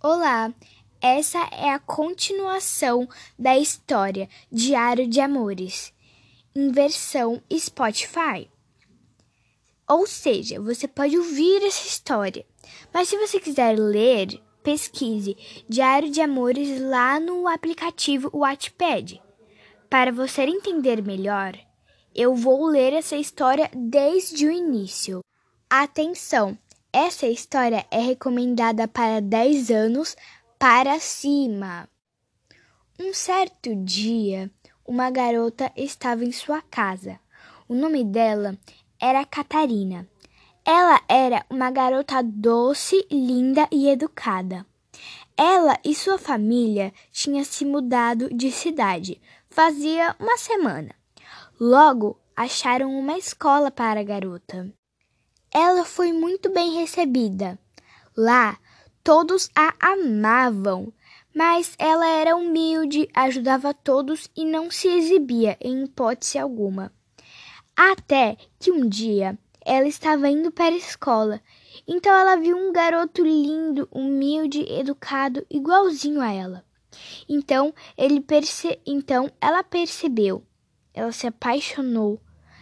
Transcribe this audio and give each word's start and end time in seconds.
Olá, 0.00 0.54
essa 1.00 1.40
é 1.50 1.70
a 1.70 1.80
continuação 1.80 3.08
da 3.36 3.58
história 3.58 4.28
Diário 4.50 5.08
de 5.08 5.20
Amores, 5.20 5.92
em 6.54 6.70
versão 6.70 7.42
Spotify. 7.52 8.48
Ou 9.88 10.06
seja, 10.06 10.60
você 10.60 10.86
pode 10.86 11.18
ouvir 11.18 11.64
essa 11.64 11.84
história, 11.84 12.46
mas 12.94 13.08
se 13.08 13.18
você 13.18 13.40
quiser 13.40 13.76
ler, 13.76 14.40
pesquise 14.62 15.36
Diário 15.68 16.12
de 16.12 16.20
Amores 16.20 16.80
lá 16.80 17.18
no 17.18 17.48
aplicativo 17.48 18.30
Wattpad. 18.32 19.20
Para 19.90 20.12
você 20.12 20.42
entender 20.42 21.02
melhor, 21.02 21.58
eu 22.14 22.36
vou 22.36 22.66
ler 22.66 22.92
essa 22.92 23.16
história 23.16 23.68
desde 23.74 24.46
o 24.46 24.52
início. 24.52 25.24
Atenção! 25.68 26.56
Essa 26.92 27.26
história 27.26 27.86
é 27.90 28.00
recomendada 28.00 28.88
para 28.88 29.20
10 29.20 29.70
anos 29.70 30.16
para 30.58 30.98
cima. 30.98 31.88
Um 32.98 33.12
certo 33.12 33.74
dia, 33.76 34.50
uma 34.86 35.10
garota 35.10 35.70
estava 35.76 36.24
em 36.24 36.32
sua 36.32 36.62
casa. 36.62 37.20
O 37.68 37.74
nome 37.74 38.02
dela 38.04 38.56
era 39.00 39.24
Catarina. 39.24 40.08
Ela 40.64 41.00
era 41.08 41.44
uma 41.50 41.70
garota 41.70 42.22
doce, 42.22 43.06
linda 43.10 43.68
e 43.70 43.88
educada. 43.88 44.66
Ela 45.36 45.78
e 45.84 45.94
sua 45.94 46.18
família 46.18 46.92
tinham 47.12 47.44
se 47.44 47.64
mudado 47.64 48.28
de 48.34 48.50
cidade 48.50 49.20
fazia 49.50 50.14
uma 50.18 50.36
semana. 50.36 50.94
Logo, 51.60 52.20
acharam 52.36 52.96
uma 52.96 53.18
escola 53.18 53.70
para 53.70 54.00
a 54.00 54.04
garota. 54.04 54.72
Ela 55.60 55.84
foi 55.84 56.12
muito 56.12 56.52
bem 56.52 56.74
recebida. 56.74 57.58
Lá, 58.16 58.56
todos 59.02 59.50
a 59.56 59.74
amavam, 59.80 60.92
mas 61.34 61.74
ela 61.80 62.08
era 62.08 62.36
humilde, 62.36 63.08
ajudava 63.12 63.74
todos 63.74 64.30
e 64.36 64.44
não 64.44 64.70
se 64.70 64.86
exibia 64.86 65.58
em 65.60 65.82
hipótese 65.82 66.38
alguma. 66.38 66.92
Até 67.76 68.36
que 68.56 68.70
um 68.70 68.88
dia 68.88 69.36
ela 69.66 69.88
estava 69.88 70.30
indo 70.30 70.52
para 70.52 70.72
a 70.72 70.78
escola, 70.78 71.42
então 71.88 72.14
ela 72.14 72.36
viu 72.36 72.56
um 72.56 72.72
garoto 72.72 73.24
lindo, 73.24 73.88
humilde, 73.90 74.64
educado, 74.72 75.44
igualzinho 75.50 76.20
a 76.20 76.30
ela. 76.30 76.64
Então, 77.28 77.74
ele 77.96 78.20
perce... 78.20 78.78
então 78.86 79.28
ela 79.40 79.64
percebeu. 79.64 80.40
Ela 80.94 81.10
se 81.10 81.26
apaixonou 81.26 82.20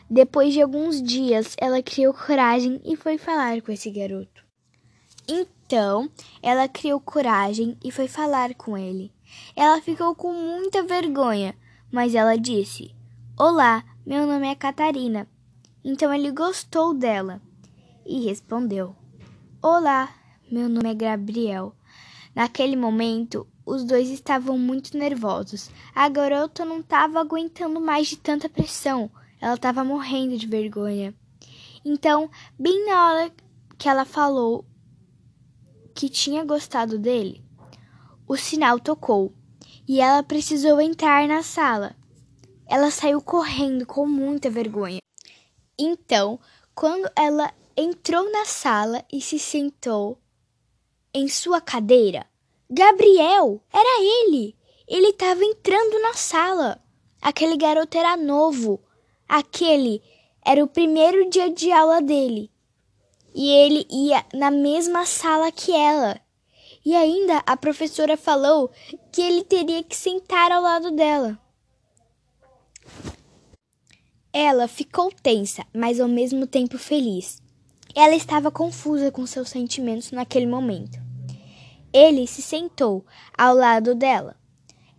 depois 0.09 0.53
de 0.53 0.63
alguns 0.63 1.03
dias, 1.03 1.57
ela 1.59 1.83
criou 1.83 2.15
coragem 2.15 2.81
e 2.85 2.97
foi 2.97 3.19
falar 3.19 3.61
com 3.63 3.73
esse 3.73 3.91
garoto. 3.91 4.45
Então, 5.29 6.09
ela 6.41 6.69
criou 6.69 7.01
coragem 7.01 7.77
e 7.85 7.91
foi 7.91 8.07
falar 8.07 8.55
com 8.55 8.79
ele. 8.79 9.13
Ela 9.57 9.81
ficou 9.81 10.15
com 10.15 10.33
muita 10.33 10.85
vergonha, 10.85 11.57
mas 11.91 12.15
ela 12.15 12.37
disse: 12.37 12.95
Olá, 13.37 13.85
meu 14.07 14.27
nome 14.27 14.47
é 14.47 14.55
Catarina. 14.55 15.29
Então 15.85 16.15
ele 16.15 16.31
gostou 16.31 16.95
dela 16.95 17.43
e 18.05 18.25
respondeu: 18.25 18.95
Olá, 19.61 20.15
meu 20.51 20.69
nome 20.69 20.91
é 20.91 20.95
Gabriel. 20.95 21.75
Naquele 22.35 22.77
momento, 22.77 23.47
os 23.65 23.83
dois 23.83 24.09
estavam 24.11 24.57
muito 24.57 24.97
nervosos. 24.97 25.71
A 25.93 26.09
garota 26.09 26.65
não 26.65 26.81
estava 26.81 27.19
aguentando 27.19 27.81
mais 27.81 28.07
de 28.07 28.17
tanta 28.17 28.49
pressão. 28.49 29.11
Ela 29.41 29.55
estava 29.55 29.85
morrendo 29.85 30.37
de 30.37 30.47
vergonha. 30.47 31.15
Então, 31.85 32.31
bem 32.59 32.87
na 32.87 33.09
hora 33.09 33.33
que 33.79 33.89
ela 33.89 34.05
falou 34.05 34.65
que 35.95 36.09
tinha 36.09 36.45
gostado 36.45 36.99
dele, 36.99 37.45
o 38.27 38.37
sinal 38.37 38.81
tocou 38.81 39.33
e 39.89 40.01
ela 40.01 40.23
precisou 40.23 40.81
entrar 40.81 41.29
na 41.29 41.43
sala. 41.43 41.97
Ela 42.67 42.91
saiu 42.91 43.21
correndo 43.23 43.87
com 43.87 44.07
muita 44.07 44.51
vergonha. 44.51 44.99
Então, 45.79 46.41
quando 46.75 47.09
ela 47.15 47.53
entrou 47.77 48.31
na 48.33 48.45
sala 48.45 49.05
e 49.13 49.21
se 49.21 49.39
sentou 49.39 50.19
em 51.15 51.29
sua 51.29 51.61
cadeira, 51.61 52.27
Gabriel, 52.69 53.63
era 53.73 54.03
ele! 54.03 54.57
Ele 54.89 55.09
estava 55.09 55.45
entrando 55.45 56.01
na 56.01 56.15
sala. 56.15 56.83
Aquele 57.21 57.57
garoto 57.57 57.97
era 57.97 58.17
novo. 58.17 58.81
Aquele 59.29 60.03
era 60.45 60.63
o 60.63 60.69
primeiro 60.69 61.29
dia 61.29 61.51
de 61.51 61.73
aula 61.73 62.01
dele. 62.01 62.51
E 63.35 63.51
ele 63.51 63.87
ia 63.91 64.25
na 64.33 64.51
mesma 64.51 65.05
sala 65.05 65.51
que 65.51 65.73
ela. 65.73 66.21
E 66.85 66.95
ainda 66.95 67.43
a 67.45 67.57
professora 67.57 68.17
falou 68.17 68.71
que 69.11 69.21
ele 69.21 69.43
teria 69.43 69.83
que 69.83 69.97
sentar 69.97 70.53
ao 70.53 70.63
lado 70.63 70.93
dela. 70.93 71.39
Ela 74.33 74.69
ficou 74.69 75.11
tensa, 75.11 75.67
mas 75.75 75.99
ao 75.99 76.07
mesmo 76.07 76.47
tempo 76.47 76.79
feliz. 76.79 77.43
Ela 77.95 78.15
estava 78.15 78.51
confusa 78.51 79.11
com 79.11 79.27
seus 79.27 79.49
sentimentos 79.49 80.13
naquele 80.13 80.47
momento. 80.47 80.99
Ele 81.93 82.27
se 82.27 82.43
sentou 82.43 83.05
ao 83.37 83.55
lado 83.55 83.95
dela. 83.95 84.37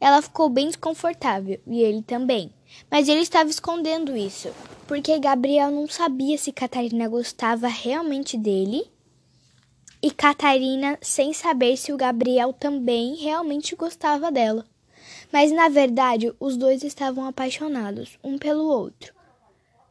Ela 0.02 0.22
ficou 0.22 0.50
bem 0.50 0.68
desconfortável 0.68 1.62
e 1.68 1.82
ele 1.82 2.02
também. 2.02 2.52
Mas 2.90 3.08
ele 3.10 3.22
estava 3.22 3.50
escondendo 3.50 4.16
isso, 4.16 4.50
porque 4.88 5.20
Gabriel 5.20 5.72
não 5.72 5.88
sabia 5.88 6.38
se 6.38 6.52
Catarina 6.52 7.08
gostava 7.08 7.68
realmente 7.68 8.38
dele 8.38 8.90
e 10.02 10.12
Catarina 10.12 10.98
sem 11.02 11.34
saber 11.34 11.76
se 11.76 11.92
o 11.92 11.98
Gabriel 11.98 12.54
também 12.54 13.16
realmente 13.16 13.76
gostava 13.76 14.32
dela. 14.32 14.66
Mas 15.32 15.52
na 15.52 15.68
verdade, 15.68 16.34
os 16.40 16.56
dois 16.56 16.84
estavam 16.84 17.26
apaixonados 17.28 18.18
um 18.24 18.38
pelo 18.38 18.66
outro. 18.66 19.14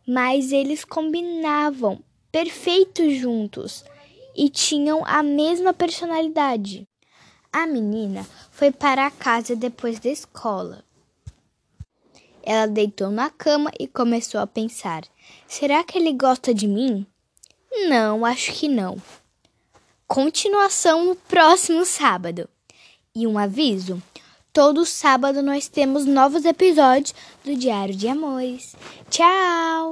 Mas 0.07 0.53
eles 0.53 0.85
combinavam 0.85 2.03
perfeitos 2.31 3.15
juntos 3.17 3.85
e 4.37 4.49
tinham 4.49 5.05
a 5.05 5.23
mesma 5.23 5.75
personalidade. 5.75 6.87
A 7.53 7.67
menina 7.67 8.27
foi 8.51 8.71
para 8.71 9.11
casa 9.11 9.57
depois 9.57 9.99
da 9.99 10.11
escola. 10.11 10.85
Ela 12.47 12.67
deitou 12.67 13.11
na 13.11 13.29
cama 13.29 13.73
e 13.79 13.89
começou 13.89 14.41
a 14.41 14.47
pensar: 14.47 15.03
será 15.49 15.83
que 15.83 15.99
ele 15.99 16.13
gosta 16.13 16.55
de 16.55 16.69
mim? 16.69 17.05
Não, 17.89 18.25
acho 18.25 18.53
que 18.53 18.69
não. 18.69 18.97
Continuação 20.07 21.05
no 21.05 21.17
próximo 21.17 21.85
sábado. 21.85 22.49
E 23.13 23.27
um 23.27 23.37
aviso: 23.37 24.01
todo 24.53 24.87
sábado 24.87 25.43
nós 25.43 25.67
temos 25.67 26.07
novos 26.07 26.45
episódios 26.45 27.13
do 27.45 27.57
Diário 27.57 27.97
de 27.97 28.07
Amores. 28.07 28.77
Tchau! 29.11 29.85